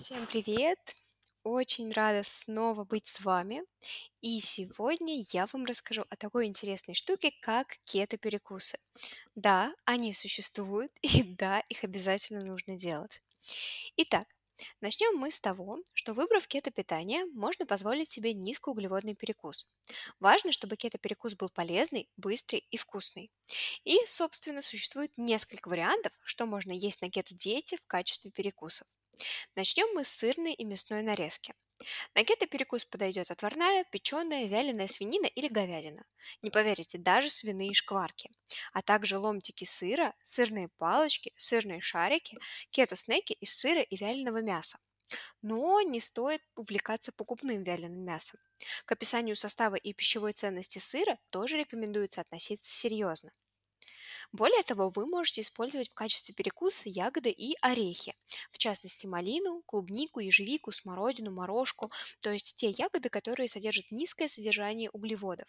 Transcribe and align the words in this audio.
Всем 0.00 0.26
привет! 0.26 0.78
Очень 1.42 1.92
рада 1.92 2.22
снова 2.24 2.84
быть 2.84 3.06
с 3.06 3.20
вами. 3.20 3.62
И 4.22 4.40
сегодня 4.40 5.22
я 5.30 5.46
вам 5.52 5.66
расскажу 5.66 6.06
о 6.08 6.16
такой 6.16 6.46
интересной 6.46 6.94
штуке, 6.94 7.30
как 7.42 7.76
кето-перекусы. 7.84 8.78
Да, 9.34 9.74
они 9.84 10.14
существуют, 10.14 10.90
и 11.02 11.22
да, 11.22 11.60
их 11.68 11.84
обязательно 11.84 12.42
нужно 12.42 12.76
делать. 12.76 13.22
Итак, 13.98 14.26
начнем 14.80 15.18
мы 15.18 15.30
с 15.30 15.38
того, 15.38 15.80
что 15.92 16.14
выбрав 16.14 16.48
кето-питание, 16.48 17.26
можно 17.34 17.66
позволить 17.66 18.10
себе 18.10 18.32
низкоуглеводный 18.32 19.14
перекус. 19.14 19.68
Важно, 20.18 20.50
чтобы 20.52 20.76
кето-перекус 20.76 21.34
был 21.34 21.50
полезный, 21.50 22.08
быстрый 22.16 22.66
и 22.70 22.78
вкусный. 22.78 23.30
И, 23.84 23.98
собственно, 24.06 24.62
существует 24.62 25.12
несколько 25.18 25.68
вариантов, 25.68 26.14
что 26.24 26.46
можно 26.46 26.72
есть 26.72 27.02
на 27.02 27.10
кето-диете 27.10 27.76
в 27.76 27.86
качестве 27.86 28.30
перекусов. 28.30 28.88
Начнем 29.56 29.86
мы 29.94 30.04
с 30.04 30.08
сырной 30.08 30.54
и 30.54 30.64
мясной 30.64 31.02
нарезки. 31.02 31.54
На 32.14 32.24
кето-перекус 32.24 32.84
подойдет 32.84 33.30
отварная, 33.30 33.84
печеная, 33.84 34.46
вяленая 34.46 34.86
свинина 34.86 35.26
или 35.26 35.48
говядина. 35.48 36.04
Не 36.42 36.50
поверите, 36.50 36.98
даже 36.98 37.30
свиные 37.30 37.72
шкварки. 37.72 38.30
А 38.72 38.82
также 38.82 39.18
ломтики 39.18 39.64
сыра, 39.64 40.12
сырные 40.22 40.68
палочки, 40.76 41.32
сырные 41.36 41.80
шарики, 41.80 42.38
кето-снеки 42.70 43.32
из 43.32 43.54
сыра 43.54 43.80
и 43.80 43.96
вяленого 43.96 44.42
мяса. 44.42 44.78
Но 45.42 45.80
не 45.82 46.00
стоит 46.00 46.42
увлекаться 46.54 47.12
покупным 47.12 47.62
вяленым 47.62 48.04
мясом. 48.04 48.38
К 48.84 48.92
описанию 48.92 49.34
состава 49.34 49.74
и 49.74 49.92
пищевой 49.92 50.32
ценности 50.34 50.78
сыра 50.78 51.18
тоже 51.30 51.58
рекомендуется 51.58 52.20
относиться 52.20 52.70
серьезно. 52.70 53.32
Более 54.32 54.62
того, 54.62 54.90
вы 54.90 55.06
можете 55.06 55.40
использовать 55.42 55.90
в 55.90 55.94
качестве 55.94 56.34
перекуса 56.34 56.88
ягоды 56.88 57.30
и 57.30 57.56
орехи, 57.62 58.14
в 58.50 58.58
частности 58.58 59.06
малину, 59.06 59.62
клубнику, 59.66 60.20
ежевику, 60.20 60.72
смородину, 60.72 61.30
морожку, 61.30 61.90
то 62.20 62.30
есть 62.30 62.56
те 62.56 62.70
ягоды, 62.70 63.08
которые 63.08 63.48
содержат 63.48 63.90
низкое 63.90 64.28
содержание 64.28 64.90
углеводов. 64.90 65.48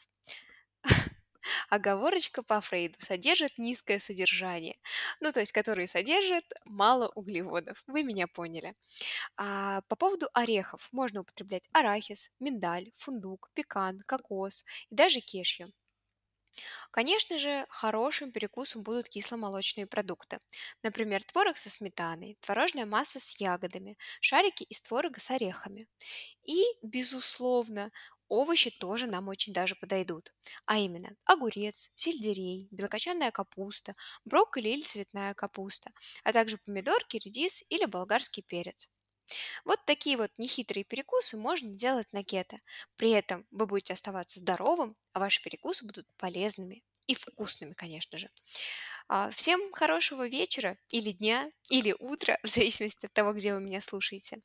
Оговорочка 1.69 2.44
по 2.44 2.61
Фрейду 2.61 2.95
содержит 3.00 3.58
низкое 3.58 4.00
содержание, 4.00 4.78
ну 5.19 5.31
то 5.31 5.39
есть 5.39 5.52
которые 5.52 5.88
содержат 5.88 6.45
мало 6.66 7.09
углеводов. 7.16 7.83
Вы 7.88 8.03
меня 8.03 8.28
поняли. 8.28 8.75
А 9.38 9.81
по 9.89 9.95
поводу 9.95 10.28
орехов 10.33 10.89
можно 10.91 11.22
употреблять 11.22 11.69
арахис, 11.73 12.31
миндаль, 12.39 12.91
фундук, 12.95 13.52
пекан, 13.53 14.02
кокос 14.08 14.66
и 14.89 14.95
даже 14.95 15.22
кешью. 15.22 15.72
Конечно 16.91 17.38
же, 17.38 17.66
хорошим 17.69 18.31
перекусом 18.31 18.83
будут 18.83 19.09
кисломолочные 19.09 19.88
продукты. 19.88 20.39
Например, 20.83 21.23
творог 21.23 21.57
со 21.57 21.69
сметаной, 21.69 22.38
творожная 22.41 22.85
масса 22.85 23.19
с 23.19 23.39
ягодами, 23.39 23.97
шарики 24.19 24.63
из 24.63 24.81
творога 24.81 25.19
с 25.19 25.31
орехами. 25.31 25.88
И, 26.45 26.63
безусловно, 26.83 27.91
овощи 28.29 28.72
тоже 28.72 29.07
нам 29.07 29.27
очень 29.29 29.53
даже 29.53 29.75
подойдут. 29.75 30.33
А 30.66 30.77
именно 30.79 31.16
огурец, 31.25 31.89
сельдерей, 31.95 32.67
белокочанная 32.72 33.31
капуста, 33.31 33.95
брокколи 34.25 34.69
или 34.69 34.81
цветная 34.81 35.33
капуста, 35.33 35.91
а 36.23 36.33
также 36.33 36.57
помидорки, 36.57 37.17
редис 37.17 37.63
или 37.69 37.85
болгарский 37.85 38.44
перец. 38.44 38.89
Вот 39.65 39.79
такие 39.85 40.17
вот 40.17 40.31
нехитрые 40.37 40.83
перекусы 40.83 41.37
можно 41.37 41.73
делать 41.73 42.07
на 42.13 42.23
кето. 42.23 42.57
При 42.95 43.11
этом 43.11 43.45
вы 43.51 43.67
будете 43.67 43.93
оставаться 43.93 44.39
здоровым, 44.39 44.95
а 45.13 45.19
ваши 45.19 45.41
перекусы 45.43 45.85
будут 45.85 46.07
полезными 46.17 46.83
и 47.07 47.15
вкусными, 47.15 47.73
конечно 47.73 48.17
же. 48.17 48.29
А, 49.07 49.31
Всем 49.31 49.71
хорошего 49.73 50.27
вечера 50.27 50.77
или 50.89 51.11
дня, 51.11 51.51
или 51.69 51.95
утра, 51.99 52.37
в 52.43 52.47
зависимости 52.47 53.05
от 53.05 53.13
того, 53.13 53.33
где 53.33 53.53
вы 53.53 53.61
меня 53.61 53.81
слушаете. 53.81 54.41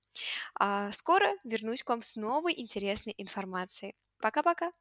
А, 0.59 0.93
Скоро 0.93 1.35
вернусь 1.45 1.83
к 1.85 1.89
вам 1.91 2.03
с 2.03 2.17
новой 2.17 2.55
интересной 2.59 3.15
информацией. 3.19 3.95
Пока-пока! 4.21 4.73